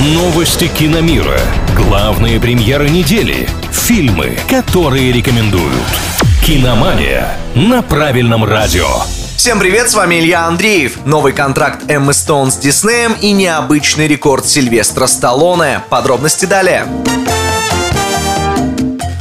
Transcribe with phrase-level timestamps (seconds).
[0.00, 1.40] Новости киномира.
[1.74, 3.48] Главные премьеры недели.
[3.72, 5.74] Фильмы, которые рекомендуют.
[6.46, 8.86] Киномания на правильном радио.
[9.36, 11.04] Всем привет, с вами Илья Андреев.
[11.04, 15.80] Новый контракт Эммы Стоун с Диснеем и необычный рекорд Сильвестра Сталлоне.
[15.90, 16.86] Подробности далее.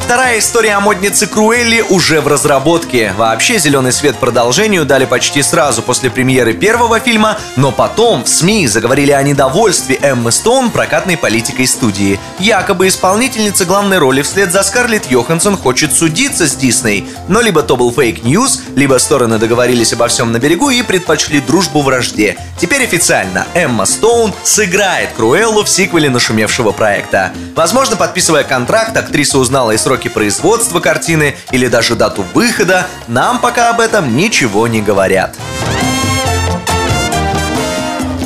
[0.07, 3.13] Вторая история о моднице Круэлли уже в разработке.
[3.17, 8.67] Вообще, зеленый свет продолжению дали почти сразу после премьеры первого фильма, но потом в СМИ
[8.67, 12.21] заговорили о недовольстве Эммы Стоун прокатной политикой студии.
[12.39, 17.76] Якобы исполнительница главной роли вслед за Скарлетт Йоханссон хочет судиться с Дисней, но либо то
[17.76, 22.37] был fake news, либо стороны договорились обо всем на берегу и предпочли дружбу вражде.
[22.59, 27.31] Теперь официально Эмма Стоун сыграет Круэллу в сиквеле нашумевшего проекта.
[27.55, 33.70] Возможно, подписывая контракт, актриса узнала и сроки производства картины или даже дату выхода, нам пока
[33.70, 35.35] об этом ничего не говорят.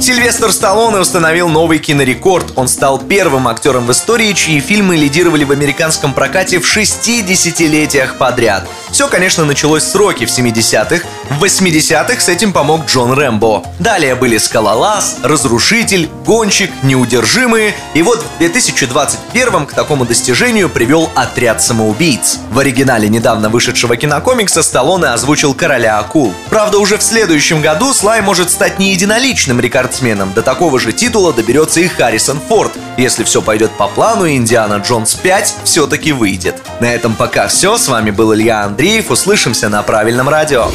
[0.01, 2.53] Сильвестр Сталлоне установил новый кинорекорд.
[2.55, 8.67] Он стал первым актером в истории, чьи фильмы лидировали в американском прокате в 60-летиях подряд.
[8.91, 11.05] Все, конечно, началось с Рокки в 70-х.
[11.29, 13.63] В 80-х с этим помог Джон Рэмбо.
[13.79, 17.75] Далее были «Скалолаз», «Разрушитель», «Гонщик», «Неудержимые».
[17.93, 22.39] И вот в 2021 к такому достижению привел «Отряд самоубийц».
[22.51, 26.33] В оригинале недавно вышедшего кинокомикса Сталлоне озвучил «Короля акул».
[26.49, 29.59] Правда, уже в следующем году Слай может стать не единоличным
[29.91, 30.33] рекордсменом.
[30.33, 32.71] До такого же титула доберется и Харрисон Форд.
[32.97, 36.55] Если все пойдет по плану, Индиана Джонс 5 все-таки выйдет.
[36.79, 37.77] На этом пока все.
[37.77, 39.11] С вами был Илья Андреев.
[39.11, 40.67] Услышимся на правильном радио.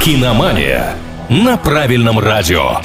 [0.00, 0.94] Киномания
[1.28, 2.80] на правильном радио.